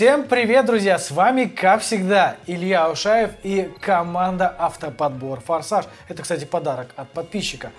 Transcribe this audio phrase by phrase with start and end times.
[0.00, 0.98] Всем привет, друзья!
[0.98, 5.84] С вами, как всегда, Илья Ушаев и команда Автоподбор Форсаж.
[6.08, 7.70] Это, кстати, подарок от подписчика.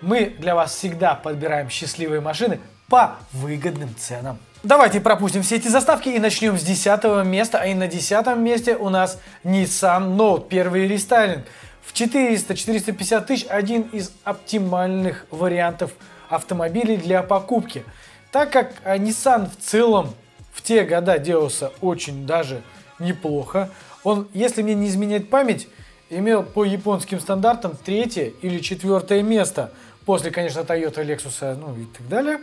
[0.00, 2.58] Мы для вас всегда подбираем счастливые машины
[2.88, 4.38] по выгодным ценам.
[4.62, 7.58] Давайте пропустим все эти заставки и начнем с 10 места.
[7.58, 11.44] А и на 10 месте у нас Nissan Note, первый рестайлинг.
[11.82, 15.90] В 400-450 тысяч один из оптимальных вариантов
[16.30, 17.84] автомобилей для покупки.
[18.32, 20.14] Так как а, Nissan в целом
[20.58, 22.62] в те года делался очень даже
[22.98, 23.70] неплохо,
[24.02, 25.68] он, если мне не изменяет память,
[26.10, 29.70] имел по японским стандартам третье или четвертое место.
[30.04, 32.40] После, конечно, Toyota, Lexus, ну и так далее.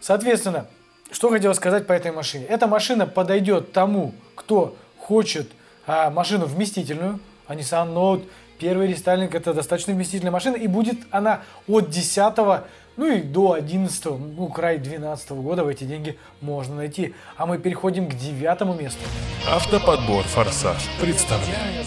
[0.00, 0.68] Соответственно,
[1.12, 2.46] что хотел сказать по этой машине.
[2.46, 5.50] Эта машина подойдет тому, кто хочет
[5.86, 8.26] а, машину вместительную, а Nissan Note
[8.58, 12.64] первый рестайлинг это достаточно вместительная машина, и будет она от 10
[13.00, 14.04] ну и до 11,
[14.36, 17.14] ну край 12 года в эти деньги можно найти.
[17.38, 19.00] А мы переходим к девятому месту.
[19.48, 21.86] Автоподбор «Форсаж» представляет.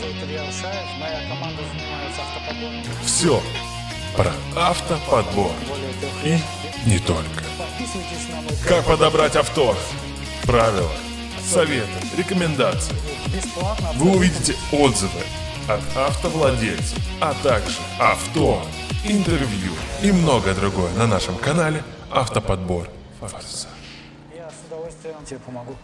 [3.06, 3.40] Все
[4.18, 5.52] про автоподбор.
[6.24, 6.40] И
[6.90, 7.44] не только.
[8.68, 9.76] Как подобрать авто?
[10.48, 10.90] Правила,
[11.40, 12.96] советы, рекомендации.
[13.98, 15.22] Вы увидите отзывы
[15.68, 18.64] от автовладельцев, а также авто,
[19.06, 22.88] интервью и многое другое на нашем канале Автоподбор
[23.20, 23.68] Форсаж.
[24.34, 25.76] Я с удовольствием тебе помогу.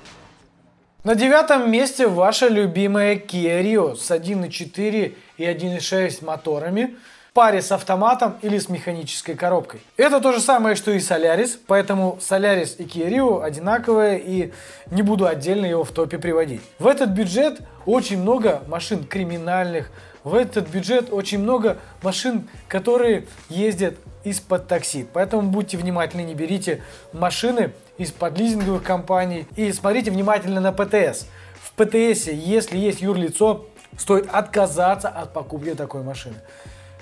[1.03, 6.95] На девятом месте ваша любимая Kia Rio с 1.4 и 1.6 моторами–
[7.34, 9.81] паре с автоматом или с механической коробкой.
[9.97, 14.53] Это то же самое, что и Solaris, поэтому Solaris и Kia Rio одинаковые и
[14.92, 16.62] не буду отдельно его в топе приводить.
[16.80, 19.92] В этот бюджет очень много машин криминальных,
[20.23, 25.06] в этот бюджет очень много машин, которые ездят из-под такси.
[25.14, 26.81] Поэтому будьте внимательны, не берите
[27.14, 31.28] машины из-под лизинговых компаний и смотрите внимательно на ПТС.
[31.62, 36.36] В ПТС, если есть юрлицо, стоит отказаться от покупки такой машины.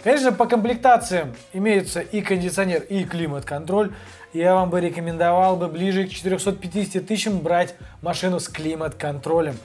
[0.04, 3.94] Конечно, по комплектациям имеются и кондиционер, и климат-контроль.
[4.32, 9.58] Я вам бы рекомендовал бы ближе к 450 тысячам брать машину с климат-контролем.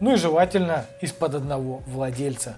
[0.00, 2.56] Ну и желательно из-под одного владельца.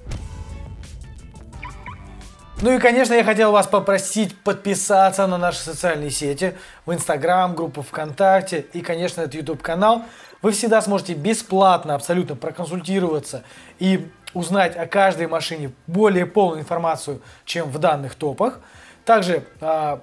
[2.61, 6.55] Ну и, конечно, я хотел вас попросить подписаться на наши социальные сети,
[6.87, 10.03] в Инстаграм, группу ВКонтакте и, конечно, этот YouTube канал.
[10.43, 13.45] Вы всегда сможете бесплатно абсолютно проконсультироваться
[13.79, 18.59] и узнать о каждой машине более полную информацию, чем в данных топах.
[19.05, 19.99] Также э,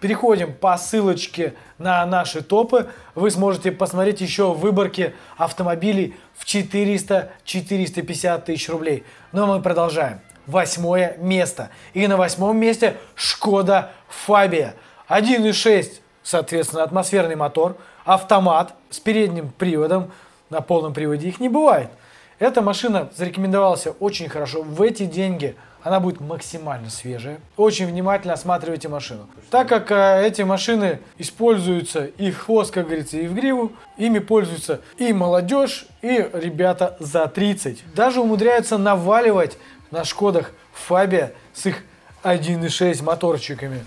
[0.00, 2.88] переходим по ссылочке на наши топы.
[3.14, 9.04] Вы сможете посмотреть еще выборки автомобилей в 400-450 тысяч рублей.
[9.32, 10.22] Но мы продолжаем.
[10.48, 11.68] Восьмое место.
[11.92, 14.74] И на восьмом месте Шкода Фабия.
[15.08, 20.10] 1.6, соответственно, атмосферный мотор, автомат с передним приводом.
[20.50, 21.90] На полном приводе их не бывает.
[22.38, 24.62] Эта машина зарекомендовалась очень хорошо.
[24.62, 27.40] В эти деньги она будет максимально свежая.
[27.56, 29.28] Очень внимательно осматривайте машину.
[29.50, 34.18] Так как э, эти машины используются и в хвост, как говорится, и в гриву, ими
[34.18, 37.94] пользуются и молодежь, и ребята за 30.
[37.94, 39.58] Даже умудряются наваливать
[39.90, 41.82] на Шкодах Фабия с их
[42.22, 43.84] 1.6 моторчиками.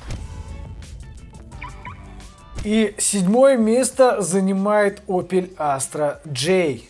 [2.63, 6.81] И седьмое место занимает Opel Astra J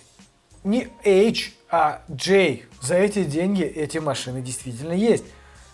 [0.63, 2.61] не H, а J.
[2.81, 5.23] За эти деньги эти машины действительно есть.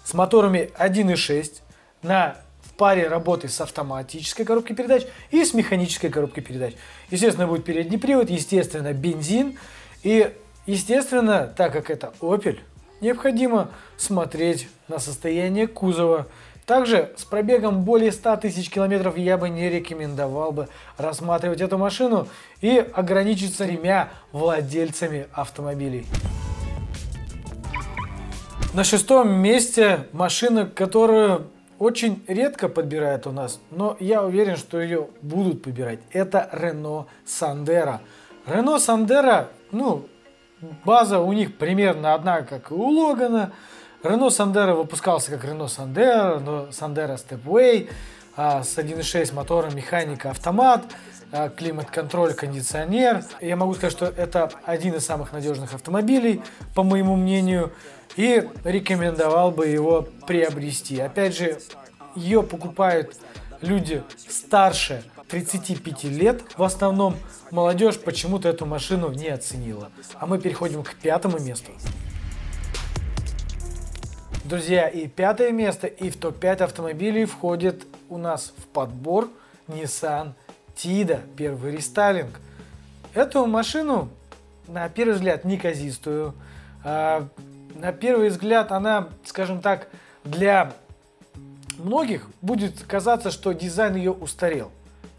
[0.03, 1.61] С моторами 1.6
[2.01, 6.75] на в паре работы с автоматической коробкой передач и с механической коробкой передач.
[7.09, 9.57] Естественно, будет передний привод, естественно, бензин.
[10.03, 10.31] И,
[10.65, 12.59] естественно, так как это Opel,
[13.01, 16.27] необходимо смотреть на состояние кузова,
[16.67, 22.27] также с пробегом более 100 тысяч километров я бы не рекомендовал бы рассматривать эту машину
[22.59, 26.05] и ограничиться тремя владельцами автомобилей.
[28.73, 31.47] На шестом месте машина, которую
[31.79, 35.99] очень редко подбирают у нас, но я уверен, что ее будут подбирать.
[36.11, 37.99] Это Renault Sandero.
[38.45, 40.05] Renault Sandero, ну,
[40.85, 43.51] база у них примерно одна, как и у Логана–
[44.03, 47.89] Рено Сандера выпускался как Рено Сандера, но Сандера Stepway
[48.35, 50.85] а, с 1.6 мотором, механика, автомат,
[51.31, 53.23] а, климат-контроль, кондиционер.
[53.41, 56.43] Я могу сказать, что это один из самых надежных автомобилей,
[56.75, 57.73] по моему мнению,
[58.15, 60.99] и рекомендовал бы его приобрести.
[60.99, 61.57] Опять же,
[62.15, 63.15] ее покупают
[63.61, 67.15] люди старше 35 лет в основном.
[67.51, 69.91] Молодежь почему-то эту машину не оценила.
[70.15, 71.71] А мы переходим к пятому месту.
[74.45, 79.29] Друзья, и пятое место, и в топ-5 автомобилей входит у нас в подбор
[79.67, 80.33] Nissan
[80.75, 82.39] Tida, первый рестайлинг.
[83.13, 84.09] Эту машину
[84.67, 86.33] на первый взгляд, неказистую.
[86.83, 87.27] А,
[87.75, 89.87] на первый взгляд она, скажем так,
[90.23, 90.73] для
[91.77, 94.71] многих будет казаться, что дизайн ее устарел.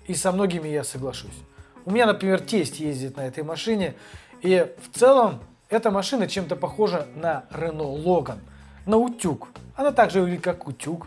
[0.08, 1.44] И со многими я соглашусь.
[1.84, 3.94] У меня, например, тесть ездит на этой машине.
[4.40, 8.38] И в целом эта машина чем-то похожа на Renault Logan.
[8.86, 9.48] На утюг.
[9.76, 11.06] Она также выглядит как утюг.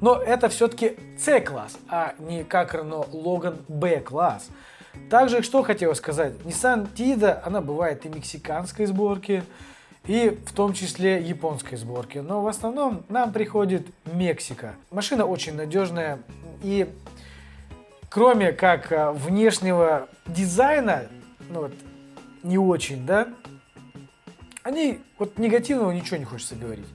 [0.00, 4.48] Но это все-таки C-класс, а не как Renault Logan B-класс.
[5.10, 9.42] Также, что хотел сказать, Nissan Tiida, она бывает и мексиканской сборки,
[10.06, 12.18] и в том числе японской сборки.
[12.18, 14.74] Но в основном нам приходит Мексика.
[14.90, 16.18] Машина очень надежная
[16.62, 16.88] и
[18.14, 21.06] кроме как а, внешнего дизайна,
[21.50, 21.72] ну вот,
[22.44, 23.26] не очень, да,
[24.62, 26.86] они, вот негативного ничего не хочется говорить.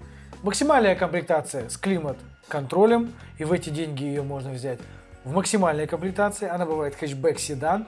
[0.44, 4.80] Максимальная комплектация с климат-контролем, и в эти деньги ее можно взять
[5.26, 6.48] в максимальной комплектации.
[6.48, 7.86] Она бывает хэтчбэк-седан.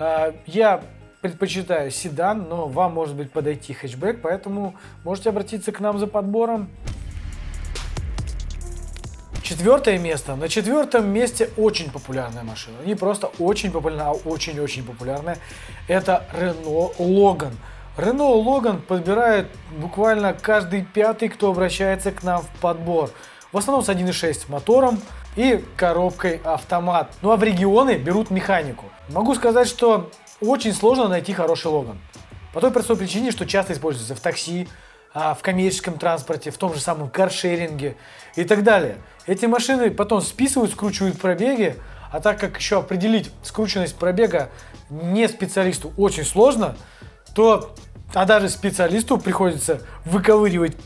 [0.00, 0.82] А, я
[1.20, 4.74] предпочитаю седан, но вам может быть подойти хэтчбэк, поэтому
[5.04, 6.68] можете обратиться к нам за подбором.
[9.54, 10.34] Четвертое место.
[10.34, 12.74] На четвертом месте очень популярная машина.
[12.84, 15.38] Не просто очень популярная, а очень-очень популярная.
[15.86, 17.52] Это Renault Logan.
[17.96, 19.46] Renault Logan подбирает
[19.78, 23.12] буквально каждый пятый, кто обращается к нам в подбор.
[23.52, 25.00] В основном с 1.6 мотором
[25.36, 27.12] и коробкой автомат.
[27.22, 28.86] Ну а в регионы берут механику.
[29.08, 30.10] Могу сказать, что
[30.40, 32.00] очень сложно найти хороший Логан.
[32.52, 34.66] По той простой причине, что часто используется в такси,
[35.14, 37.96] в коммерческом транспорте, в том же самом каршеринге
[38.34, 38.96] и так далее.
[39.26, 41.76] Эти машины потом списывают, скручивают пробеги,
[42.10, 44.50] а так как еще определить скрученность пробега
[44.90, 46.76] не специалисту очень сложно,
[47.34, 47.74] то
[48.12, 50.76] а даже специалисту приходится выковыривать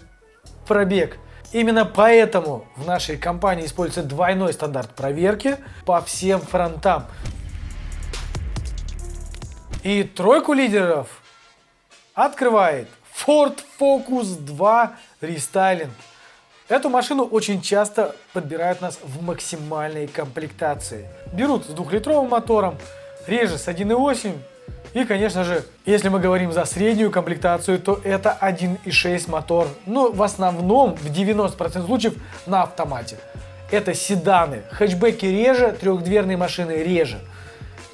[0.66, 1.18] пробег.
[1.52, 7.06] Именно поэтому в нашей компании используется двойной стандарт проверки по всем фронтам.
[9.82, 11.22] И тройку лидеров
[12.14, 12.88] открывает
[13.26, 14.92] Ford Focus 2
[15.22, 15.90] Restyling.
[16.68, 21.08] Эту машину очень часто подбирают нас в максимальной комплектации.
[21.32, 22.76] Берут с двухлитровым мотором,
[23.26, 24.34] реже с 1.8
[24.94, 29.68] и, конечно же, если мы говорим за среднюю комплектацию, то это 1.6 мотор.
[29.86, 32.14] Ну, в основном, в 90% случаев
[32.46, 33.18] на автомате.
[33.70, 34.62] Это седаны.
[34.70, 37.20] Хэтчбеки реже, трехдверные машины реже.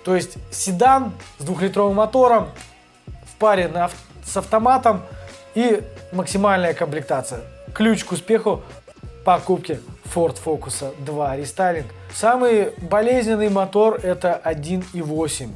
[0.04, 2.50] То есть седан с двухлитровым мотором
[3.06, 3.90] в паре на,
[4.24, 5.02] с автоматом
[5.54, 7.40] и максимальная комплектация.
[7.74, 8.62] Ключ к успеху
[9.24, 9.80] покупки
[10.14, 11.86] Ford Focus 2 рестайлинг.
[12.12, 15.50] Самый болезненный мотор это 1.8.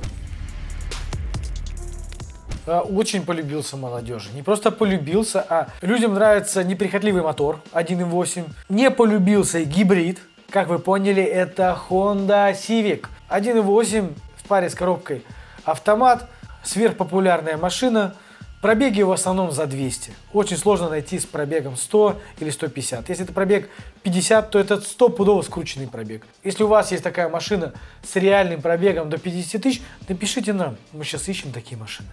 [2.67, 4.31] А, очень полюбился молодежи.
[4.35, 8.45] Не просто полюбился, а людям нравится неприхотливый мотор 1.8.
[8.69, 10.19] Не полюбился и гибрид.
[10.50, 13.06] Как вы поняли, это Honda Civic.
[13.31, 15.25] 1.8 в паре с коробкой
[15.65, 16.27] автомат.
[16.62, 18.15] Сверхпопулярная машина.
[18.61, 20.13] Пробеги в основном за 200.
[20.33, 23.09] Очень сложно найти с пробегом 100 или 150.
[23.09, 23.69] Если это пробег
[24.03, 26.27] 50, то это 100 пудово скрученный пробег.
[26.43, 27.73] Если у вас есть такая машина
[28.03, 30.77] с реальным пробегом до 50 тысяч, напишите нам.
[30.93, 32.09] Мы сейчас ищем такие машины.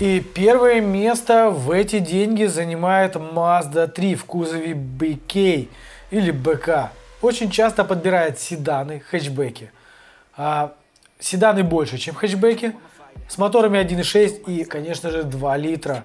[0.00, 5.68] И первое место в эти деньги занимает Mazda 3 в кузове BK
[6.10, 6.88] или BK.
[7.20, 9.70] Очень часто подбирает седаны, хэтчбеки.
[10.36, 10.72] А,
[11.20, 12.74] седаны больше, чем хэтчбеки,
[13.28, 16.04] с моторами 1.6 и, конечно же, 2 литра.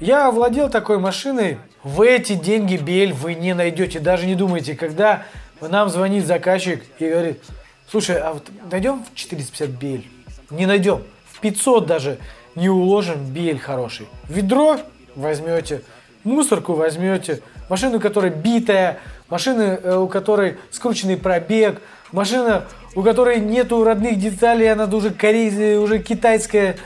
[0.00, 1.58] Я владел такой машиной.
[1.82, 4.00] В эти деньги BL вы не найдете.
[4.00, 5.24] Даже не думайте, когда
[5.60, 7.42] нам звонит заказчик и говорит,
[7.90, 10.04] слушай, а вот найдем в 450 BL?
[10.50, 11.02] Не найдем.
[11.32, 12.18] В 500 даже
[12.54, 14.06] не уложим бель хороший.
[14.28, 14.78] Ведро
[15.14, 15.82] возьмете,
[16.24, 21.80] мусорку возьмете, машину, которая битая, машины, э, у которой скрученный пробег,
[22.14, 26.76] машина, у которой нету родных деталей, она уже корейская, уже китайская,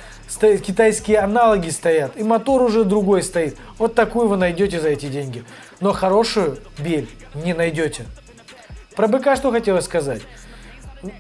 [0.67, 3.57] китайские аналоги стоят, и мотор уже другой стоит.
[3.79, 5.45] Вот такую вы найдете за эти деньги.
[5.81, 8.07] Но хорошую бель не найдете.
[8.97, 10.23] Про БК что хотелось сказать.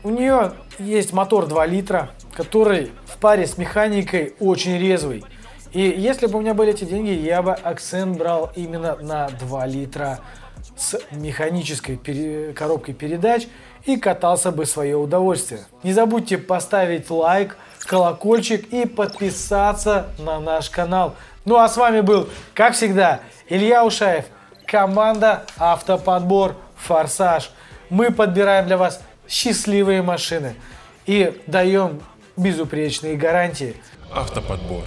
[0.03, 5.23] У нее есть мотор 2 литра, который в паре с механикой очень резвый.
[5.73, 9.67] И если бы у меня были эти деньги, я бы акцент брал именно на 2
[9.67, 10.19] литра
[10.77, 12.53] с механической пере...
[12.53, 13.47] коробкой передач
[13.85, 15.61] и катался бы свое удовольствие.
[15.83, 21.15] Не забудьте поставить лайк, колокольчик и подписаться на наш канал.
[21.45, 24.27] Ну а с вами был, как всегда, Илья Ушаев,
[24.67, 27.51] команда Автоподбор Форсаж.
[27.89, 30.55] Мы подбираем для вас счастливые машины
[31.07, 32.03] и даем
[32.37, 33.77] безупречные гарантии.
[34.13, 34.85] Автоподбор.